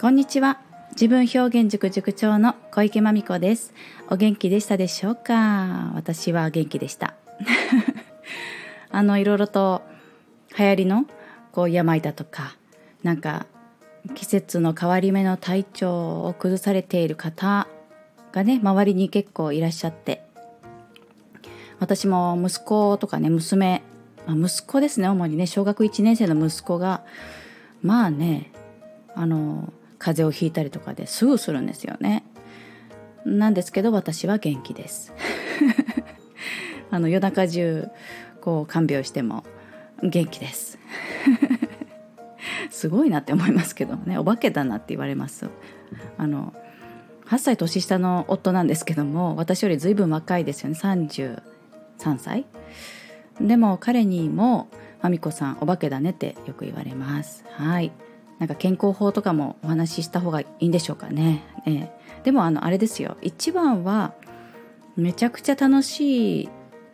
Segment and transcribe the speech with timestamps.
[0.00, 0.60] こんにちは。
[0.92, 3.74] 自分表現塾塾長の小池真美子です。
[4.08, 5.90] お元気でしたでしょうか？
[5.96, 7.14] 私は元気でした。
[8.92, 9.82] あのいろいろと
[10.56, 11.04] 流行りの
[11.50, 12.54] こう病だとか
[13.02, 13.46] なんか
[14.14, 17.66] 季節の変わり目の体調を崩されている方
[18.30, 20.22] がね周りに結構いらっしゃって
[21.80, 23.82] 私も息子とかね娘、
[24.28, 25.48] まあ、息子ですね主にね。
[25.48, 27.02] 小学1年生の息子が
[27.82, 28.52] まあね
[29.16, 32.24] あの風邪をひいたりとかですぐするんですよね。
[33.24, 35.12] なんですけど私は元気です。
[36.90, 37.88] あの夜中中
[38.40, 39.44] こう看病しても
[40.02, 40.78] 元気です。
[42.70, 45.50] すごいなって思いますけどねお化けだなって言われます。
[46.16, 46.54] あの
[47.26, 51.42] 8歳年下の夫なんですけども私よりずいぶん若いですよね33
[52.18, 52.46] 歳
[53.40, 54.68] でも彼にも
[55.02, 57.92] 「まみこさんお化けだね」ってよく言われますはい
[58.38, 61.42] なんか健康法とかもお話しした方がいいんでしょうかね。
[61.66, 61.90] えー、
[62.24, 63.16] でもあのあれですよ。
[63.22, 64.14] 一番は
[64.96, 66.48] めちゃくちゃ楽しい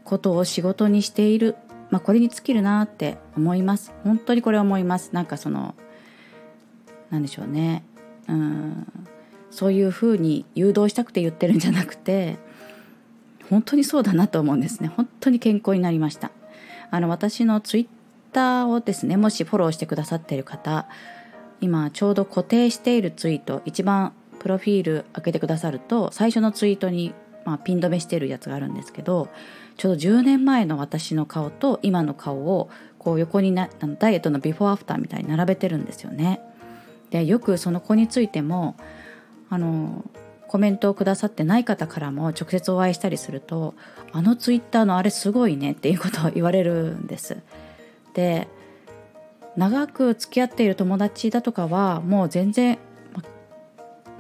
[0.05, 1.57] ことを仕事にしている、
[1.91, 3.93] まあ、これに尽きるなって思います。
[4.05, 5.11] 本当にこれ思います。
[5.13, 5.75] なんかその
[7.11, 7.85] なんでしょうね。
[8.29, 8.87] うん。
[9.51, 12.39] そういうふうに誘導したくて言ってるんじゃなくて
[13.49, 14.89] 本当にそうだなと思うんですね。
[14.89, 16.31] 本当に健康になりました。
[16.91, 17.87] あの私のツイッ
[18.33, 20.87] ターをですねもしフォローしてくださっている方
[21.61, 29.29] 今ちょうど固定しているツイート一番プロフィール開けてくださると最初のツイートに、まあ、ピン止めしているやつがあるんですけど
[29.77, 36.41] ちょうど10年前の私の顔と今の顔をこう横になダイエットのビフォーアフターみたいに並べてるんですよね。
[37.11, 38.77] でよくその子についても
[39.51, 40.05] あの
[40.49, 43.75] コメントをくださってない方からも直接お会いしたりすると
[44.13, 47.39] 「あのツイッターのあれすごいね」っていうことを言われるんです。
[48.15, 48.49] で
[49.57, 52.79] 長く付き合っている友達だとかはもう全然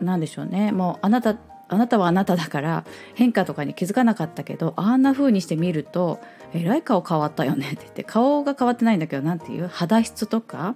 [0.00, 0.72] 何でしょうね。
[0.72, 1.36] もうあなた
[1.68, 2.84] あなたはあなただから
[3.14, 6.20] 変化とかに気づかなかったけどあんな風にして見ると
[6.52, 10.74] えらい顔変わったよねって言って顔が変わってないんだけど何て言う肌質とか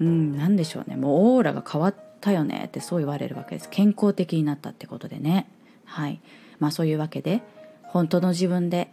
[0.00, 0.96] うん何でしょうね。
[0.96, 3.68] もうオーラが変わったよねってそう言われるわけです。
[3.70, 5.48] 健康的になったってことでね。
[5.84, 6.20] はい。
[6.58, 7.42] まあそういうわけで
[7.84, 8.92] 本当の自分で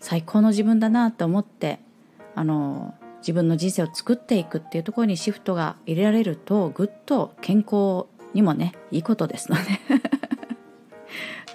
[0.00, 1.78] 最高の自分だなって思って
[2.34, 9.62] あの自分の人生を作っていくっていうところにシフトが入れられるとぐっと健康にもねいいことですので。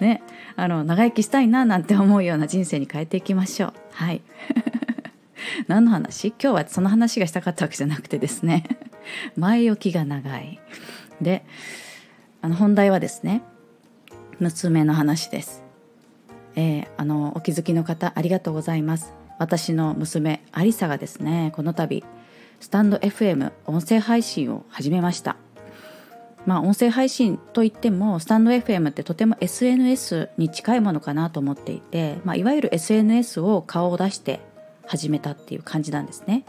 [0.00, 0.22] ね。
[0.54, 3.72] あの長生きしたいななんて思うような人生に変えていきましょう。
[3.92, 4.22] はい。
[5.66, 6.28] 何の話？
[6.28, 8.64] 今日はその話がしたかったわけじゃなくてですね。
[9.36, 10.60] 前置きが長い。
[11.20, 11.44] で
[12.40, 13.42] あの本題はですね
[14.40, 15.62] 娘の話です。
[16.54, 19.21] えー、あのお気づきの方ありがとうございます。
[19.42, 22.04] 私の娘アリサがですねこの度
[22.60, 25.34] スタンド FM 音声配信を始めました。
[26.46, 34.38] まあ音声配信といってもスタンド FM ってとても SNS に近いものかなと思っていて、まあ、いわゆる SNS を顔を出して
[34.86, 36.44] 始めたっていう感じなんですね。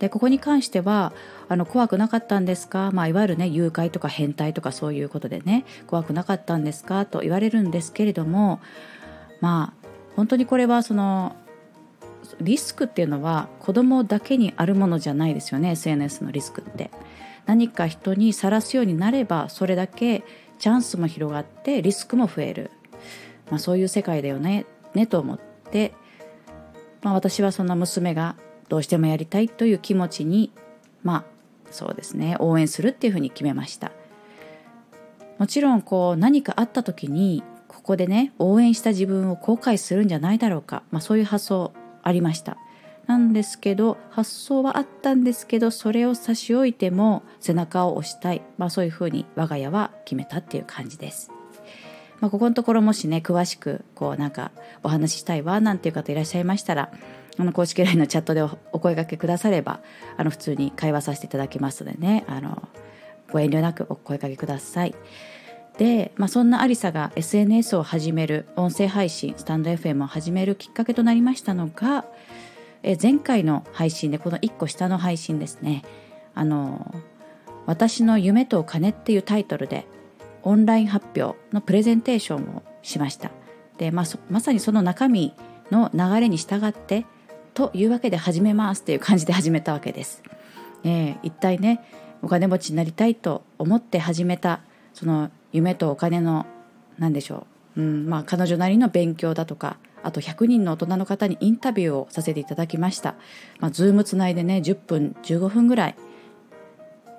[0.00, 1.12] でここに関しては
[1.48, 7.06] あの怖くなかったんですか、まあ、いわゆるね誘拐とか変態とかそういうことでね怖くなかったんですか？
[7.06, 8.60] と言われるんですけれども
[9.40, 11.36] まあ本当にこれはその
[12.40, 16.90] リスクっていうのは子供だけにあるものじゃないですよね SNS のリスクって。
[17.46, 20.22] 何か人にさらすようになればそれだけ
[20.58, 22.70] チャンスも広がってリスクも増える、
[23.50, 25.40] まあ、そういう世界だよねねと思っ
[25.70, 25.92] て、
[27.02, 28.36] まあ、私はその娘が
[28.68, 30.52] どうしてもやりたいという気持ちに
[31.02, 31.24] まあ
[31.70, 33.92] そうですね応援するっていうふうに決めました。
[35.38, 42.56] もちろんこう何かあった時にここでね応援した自分を後悔するんじゃないだろうか、まあ、そういう発想ありました
[43.06, 51.30] なんですけど発想はあったんですけどそれを差し置いても背中を押したい、まあ、そういうふうに我が家は決めたっていう感じです。
[52.20, 54.52] まあ、ここのところもしね詳しくこうなんか
[54.84, 56.92] お話ししたいわなんていう方いらっしゃいましたら
[57.36, 59.80] あの公式 LINE のチャットでお声掛けくだされば
[60.16, 62.68] あの普通に会話させていただきますのでねあの
[63.32, 64.94] ご遠慮なくお声掛けください。
[65.78, 72.04] で、まあ、そんなありさが SNS を始める音声配信スタンド FM を始めるきっかけとなりましたのが
[72.82, 75.82] え前回の配信でこの1個下の配信ですね。
[76.34, 76.94] あの
[77.66, 79.86] 「私の夢とお金」っていうタイトルで
[80.42, 83.30] オンライン発表のプレゼンテーションをしました。
[83.78, 85.34] で、まあ、まさにその中身
[85.70, 87.06] の流れに従って
[87.54, 90.22] というわけで始めますっていう感じで始めたわけです、
[90.84, 91.82] えー、一体ね
[92.22, 94.60] お金持ちになりたいと思って始めた
[94.94, 96.46] その夢とお金の
[96.98, 97.46] 何でしょ
[97.76, 103.14] う、うんまあ、彼女なりの勉強だとかあと100人の大人の方にインタビューをさせていただきました。
[103.60, 105.96] まあ、ズームつないでね10分15分ぐらい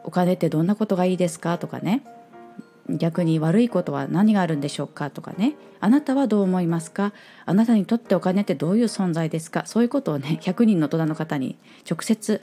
[0.03, 2.03] お金ってどんなことがいいですかとかね。
[2.89, 5.56] 逆に悪いことは何があるんでしょうかとかね。
[5.79, 7.13] あなたはどう思いますか？
[7.45, 9.65] あなたにとってお金ってどういう存在ですか？
[9.65, 11.57] そういうことをね100人の大人の方に
[11.89, 12.41] 直接、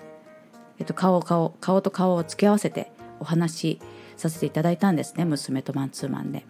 [0.78, 2.90] えっと、顔顔顔と顔を付け合わせて
[3.20, 3.81] お話し
[4.20, 6.44] させていただいたんですね娘とマンツーマンで。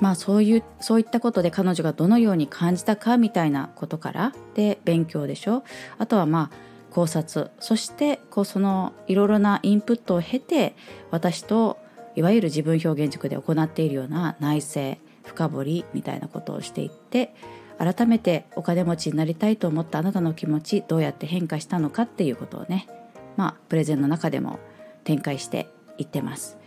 [0.00, 5.62] まあそういうそういったことで彼女がどのように感じたかみたいなことからで勉強でしょ
[5.98, 10.74] あとはまあ考察そしてこうそのいろいろなインプットを経て
[11.10, 11.78] 私と
[12.16, 17.34] いわゆる自分表現塾で行っているような内省深掘りみたいなことをしていって
[17.78, 22.86] 改めてお金持ちになりたいと思ったあなたの気持ちどうやって変化したのかっていうことをね
[23.36, 24.58] まあプレゼンの中でも
[25.04, 25.68] 展開して
[26.02, 26.58] いってます。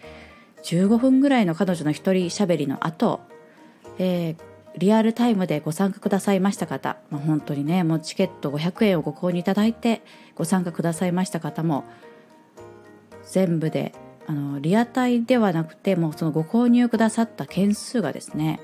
[0.64, 3.20] 15分ぐらいの彼女の一人喋りの後、
[4.00, 4.36] えー、
[4.78, 10.02] リアルタイムでご参加くださいました方、まあ、本当にねもうチケット500円をご購入いただいて
[10.36, 11.84] ご参加くださいました方も
[13.30, 13.94] 全部で
[14.26, 18.62] あのリアタイではなくてもうそのご購入くださった件数がですね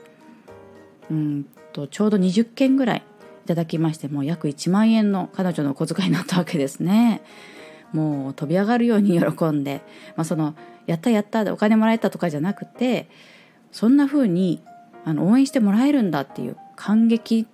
[1.11, 3.03] うんとちょうど20件ぐらい
[3.45, 7.21] いただきましてもう約1万円の彼女のお小遣いになったわけですね。
[7.93, 9.81] もう飛び上がるように喜んで、
[10.15, 10.55] まあ、その
[10.85, 13.09] やったやったでお金もらえたとかじゃなくて
[13.71, 14.61] そんな風に
[15.05, 17.47] あの応援してもらえるんだっていう感激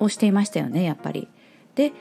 [0.00, 1.28] をしていましたよねやっぱり。
[1.74, 1.92] で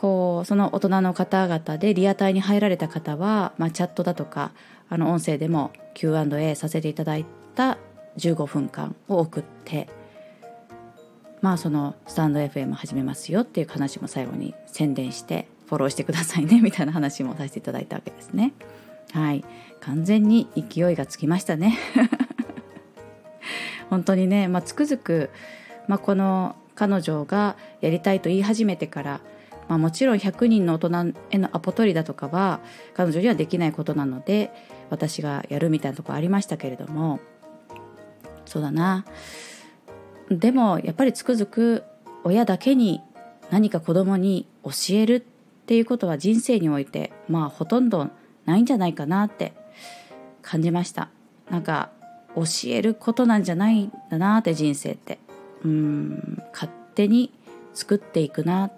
[0.00, 4.52] こうその大人の方々でリアタイに入られた方は、まあ、チャットだとか
[4.88, 7.76] あの音声でも Q&A させていただいた
[8.16, 9.90] 15分間を送って
[11.42, 18.52] まあそのスタンド FM 始めますよっていう話も最後に宣伝してフォローしてくださいね みたいな話もさせていただいたわけですね。
[19.12, 19.44] はい
[19.80, 21.78] 完全に勢いがつきましたね。
[23.88, 25.30] 本当にね、まあ、つくづく、
[25.88, 29.20] まあ、この彼女がやりたいと言い始めてから
[29.68, 32.58] まあ、もちろん100人の大人へのアポ取りだとかは
[32.92, 34.50] 彼女にはできないことなので
[34.90, 37.20] 私がやるみたいなとこありましたけれども
[38.46, 39.04] そうだな
[40.28, 41.84] でもやっぱりつくづく
[42.24, 43.00] 親だけに
[43.50, 45.24] 何か子供に教える
[45.70, 48.10] っていうことは人生においてまあほとんど
[48.44, 49.52] ないんじゃないかなって
[50.42, 51.10] 感じました。
[51.48, 51.92] なんか
[52.34, 55.20] 教えることなんじゃないんだなって人生って。
[55.64, 57.32] うん勝手に
[57.72, 58.72] 作っていくな。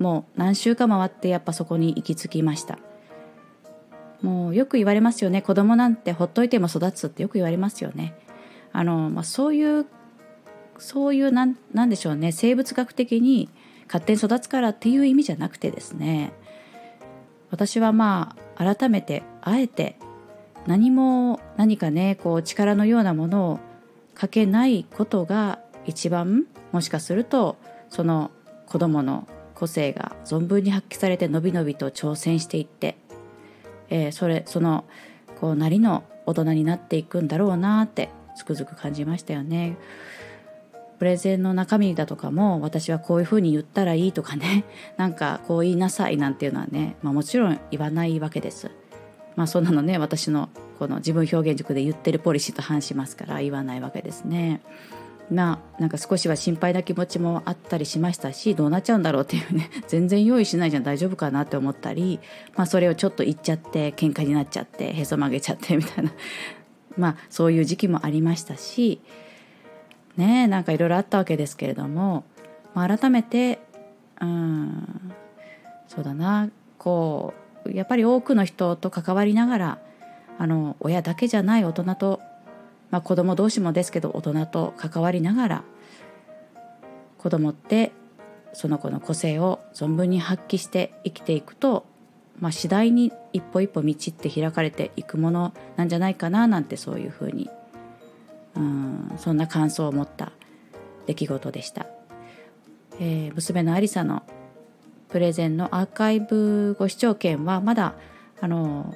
[0.00, 2.80] もう何週か回ってやっぱそこに行き着きました。
[4.20, 5.42] もうよく言われますよね。
[5.42, 8.14] 子供なんてほっといても育つってよく言われますよね。
[8.72, 9.86] あの、まあ、そういう
[10.78, 12.32] そういうなんなんでしょうね。
[12.32, 13.48] 生物学的に
[13.92, 16.32] 勝手に育つからっていう意味じゃなくてですね
[17.50, 19.96] 私はまあ改めてあえて
[20.66, 23.60] 何も何かねこう力のようなものを
[24.14, 27.56] かけないことが一番もしかすると
[27.90, 28.30] その
[28.66, 32.96] 子供の個性が存分に発揮されてのびのびと挑戦していって、
[33.90, 34.86] えー、それその
[35.38, 39.76] こうなりの大人になっていくんだろうなってつくづく感じましたよね。
[41.02, 44.62] プレゼンの中身だとかも私はこういうふうに言ったらいいとかね
[44.96, 48.70] なんかこう言いなさいなんていうのはね、まあ、もちろん言わないわけです。
[49.34, 54.60] まあそんなのね私のこの自分表現塾で言ってるポリシーと反しますから言わないわけですね。
[55.28, 62.20] ななんか少しは心配な気持ちもあったりしましたしどうなっちゃうんだろうっていうね 全然用意しないじゃん大丈夫かなって思ったり、
[62.54, 66.12] まあ、それをちょっと言っちゃって喧嘩になっちゃってへそ曲げちゃってみたいな
[66.96, 69.00] まあそういう時期もありましたし
[70.16, 72.24] ねなんかいろいろあったわけですけれども、
[72.74, 73.60] まあ、改めて
[74.20, 75.12] うん
[75.88, 77.34] そうだなこ
[77.66, 79.78] うやっぱり多くの人と関わりながら
[80.38, 82.20] あの親だけじゃない大人と
[82.92, 85.64] まあ、子供同士もですけど大人と関わりながら
[87.18, 87.90] 子供って
[88.52, 91.86] その子の個性を存分に発揮して生きていくと、
[92.38, 97.48] まあ、次第に一歩一歩道って開かれていくものなんじゃないかななんてそういうふうに
[98.56, 100.32] うんそんな感想を持った
[101.06, 101.86] 出来事でした。
[103.00, 104.22] えー、娘のありさの
[105.08, 107.94] プレゼンのアーカイブご視聴券はまだ
[108.40, 108.94] あの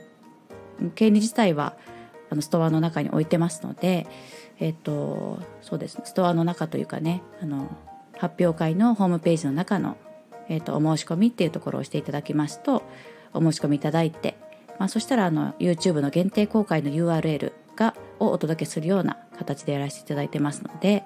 [0.95, 1.77] 権利自体は
[2.31, 4.07] あのストアの中に置いてますので、
[4.59, 7.69] えっ、とそうですストアの中というかねあの
[8.19, 9.97] 発表会のホームページの中の、
[10.49, 12.83] えっと、お申し込みっていうところをしていただきますと
[13.35, 14.37] お申し込みいただいて、
[14.79, 21.05] まあ、そしたらあの YouTube の限定公開の URL がをお届けするような形でやらせていただいてますので、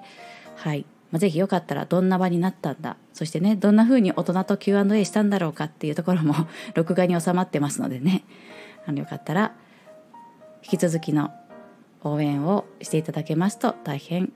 [0.55, 0.85] はい。
[1.11, 6.33] まあ、ぜひよかったらどんな場になったんだそしてねどんな風に大人と Q&A したんだろうかっていうところも
[6.73, 8.23] 録画に収まってますのでね。
[8.87, 9.53] あのよかったら
[10.63, 11.31] 引き続きの
[12.03, 14.31] 応援をしていただけますと大変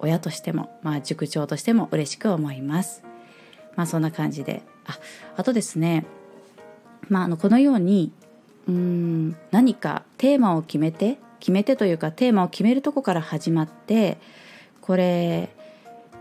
[0.00, 3.02] 親としても、まあ、塾長としても嬉しく思います。
[3.76, 4.62] まあそんな感じで。
[4.86, 4.98] あ
[5.36, 6.04] あとですね
[7.08, 8.12] まあ、あのこのように
[8.68, 14.18] うん何かテーマを決めて決めてというかテーマを決めるとこから始まって
[14.80, 15.50] これ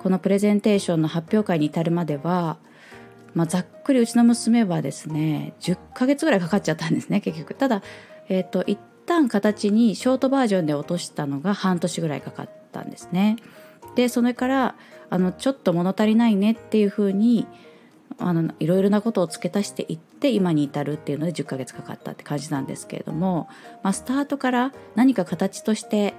[0.02, 2.58] このプレゼンテーションの発表会に至るまでは、
[3.34, 7.54] まあ、ざっくりうちの娘はですね10ヶ月ぐらいかかっちゃったんですね 結局。
[7.54, 7.84] ただ、
[8.30, 13.36] えーと、一旦形にショートバージョンで落としたのが半年ぐらいかかったんですね。
[13.96, 14.76] でそれから
[15.10, 17.48] あのちょっと物足りないねっていうふうに
[18.20, 23.48] あのいろいろなことを付け足していって今に至るっていうので10ヶ月かかったって感じなんですけれども、
[23.82, 26.14] まあ、スタートから何か形として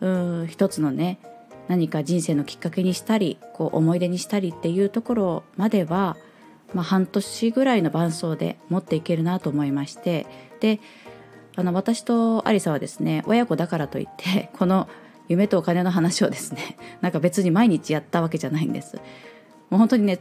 [0.00, 1.18] うん一つのね
[1.68, 6.16] 何か人生のきっかけにしたりこう思い出にしたりっていうところまでは、
[6.74, 10.26] まあ、半年ぐらいの伴走で持っていけるなと思いまして
[10.60, 10.80] で
[11.56, 14.88] あの私とアリサはですね親子だからといって この
[15.28, 18.96] 夢とお金の話をですねなんか別に毎日やったわけじゃないんです。
[19.70, 20.18] もう本当にね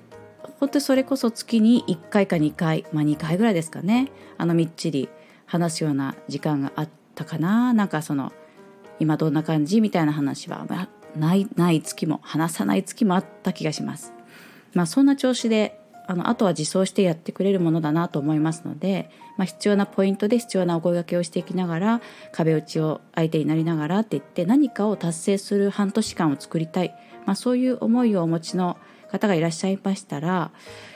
[0.62, 4.12] 本当にそれこそ月に1回か2回まあ2回ぐらいですかね。
[4.38, 5.10] あのみっちり
[5.48, 7.74] 話すような時間があったかな。
[7.74, 8.32] なんかその
[9.00, 14.14] 今どんな感じみたいな話は、まあ、ないない月も話さない月もあった気がします。
[14.76, 22.02] まあ、そんな調子であのあとは自走してやってくれるものだなと思いますので、まあ、必要なポイントで必要なお声がけをしていきながら
[22.32, 26.94] 壁打ちを相手になりながらって言って何かを達成する半年間を作りたい、
[27.26, 28.78] まあ、そういう思いをお持ちの
[29.12, 30.52] 方がいらっしゃいましたら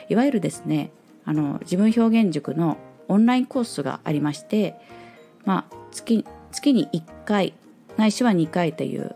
[0.08, 0.90] いわゆるですね
[1.24, 4.74] あの自分表現塾のオンラインコースがありまして、
[5.44, 7.54] まあ、月月に1回
[7.96, 9.14] ないしは2回という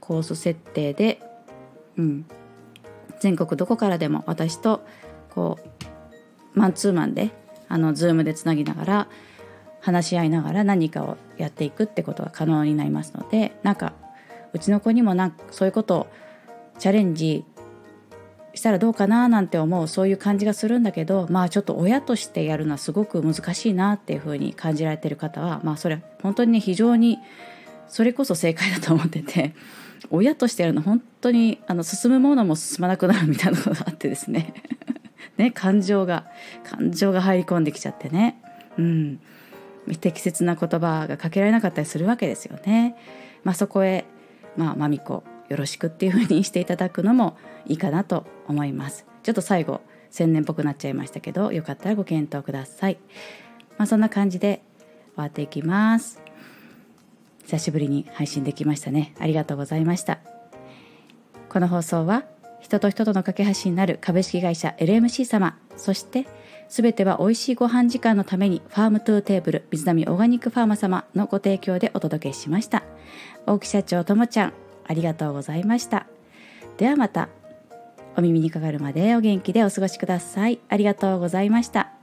[0.00, 1.20] コース設定で、
[1.96, 2.26] うん、
[3.20, 4.84] 全国どこからでも私と
[5.30, 5.58] こ
[6.54, 7.30] うマンツーマンで
[7.68, 9.08] あの Zoom でつなぎながら
[9.80, 13.92] 話し合いながら何かをやっていくってことが可能になりますのでなんか
[14.52, 16.06] うちの子にもなんかそういうことを
[16.78, 17.44] チャレンジ
[18.54, 27.18] したらどうかななんて思うそういう感じがするんだけどまあちょっと親としてやるのはすごく難しいなっていうふうに感じられてる方はまあそれ本当にね非常に
[27.88, 29.54] それこそ正解だと思ってて
[30.10, 34.54] 親としてやるの本当にあの進むものも進まなくなるみたいなことがあってですね。
[35.36, 36.26] ね感情が
[36.64, 38.40] 感情が入り込んできちゃってね。
[38.78, 39.20] うん。
[40.00, 42.96] 適切な言葉がかけられなかったりするわけですよね。
[43.44, 44.04] まあ、そこへ
[44.56, 45.22] まあまみこ。
[45.50, 49.04] よろしくっていうふうにしていただくのもいいかなと思います。
[49.22, 52.98] ちょっと最後千年っぽくなっちゃいましたけどよかったらご検討ください。
[53.76, 54.62] まあそんな感じで
[55.14, 56.22] 終わっていきます。
[57.44, 59.12] 久しぶりに配信できましたね。
[59.18, 60.20] ありがとうございました。
[61.48, 62.24] この放送は
[62.60, 66.26] 人と人との架け橋になる株式会社 LMC 様そして
[66.68, 72.84] すべては美味しいご飯時間のために Farm to Table 水波オーガニックファーマ様のご提供でお届けしました。
[73.46, 74.52] 大木社長ともちゃん
[74.90, 76.06] ありがとうございました。
[76.76, 77.28] ではまた。
[78.16, 80.58] お耳にかかるまでお元気でお過ごしください。
[80.68, 81.99] ありがとうございました。